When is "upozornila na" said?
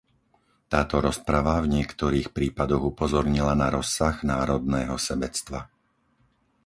2.91-3.67